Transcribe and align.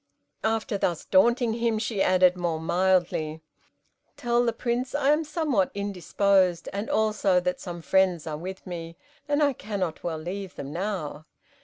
After 0.43 0.79
thus 0.79 1.05
daunting 1.05 1.53
him, 1.53 1.77
she 1.77 2.01
added, 2.01 2.35
more 2.35 2.59
mildly, 2.59 3.41
"Tell 4.17 4.43
the 4.43 4.51
Prince 4.51 4.95
I 4.95 5.11
am 5.11 5.23
somewhat 5.23 5.69
indisposed, 5.75 6.67
and 6.73 6.89
also 6.89 7.39
that 7.41 7.61
some 7.61 7.83
friends 7.83 8.25
are 8.25 8.35
with 8.35 8.65
me, 8.65 8.97
and 9.27 9.43
I 9.43 9.53
cannot 9.53 10.03
well 10.03 10.17
leave 10.17 10.55
them 10.55 10.73
now." 10.73 11.27